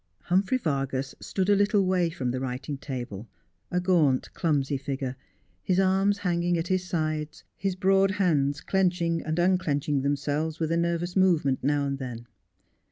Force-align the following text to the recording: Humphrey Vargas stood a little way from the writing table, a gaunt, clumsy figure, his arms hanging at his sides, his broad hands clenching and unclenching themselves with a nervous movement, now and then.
Humphrey 0.21 0.57
Vargas 0.57 1.13
stood 1.19 1.47
a 1.47 1.55
little 1.55 1.85
way 1.85 2.09
from 2.09 2.31
the 2.31 2.39
writing 2.39 2.75
table, 2.75 3.29
a 3.69 3.79
gaunt, 3.79 4.33
clumsy 4.33 4.75
figure, 4.77 5.15
his 5.61 5.79
arms 5.79 6.17
hanging 6.17 6.57
at 6.57 6.69
his 6.69 6.83
sides, 6.83 7.43
his 7.55 7.75
broad 7.75 8.09
hands 8.09 8.61
clenching 8.61 9.21
and 9.21 9.37
unclenching 9.37 10.01
themselves 10.01 10.59
with 10.59 10.71
a 10.71 10.75
nervous 10.77 11.15
movement, 11.15 11.63
now 11.63 11.85
and 11.85 11.99
then. 11.99 12.25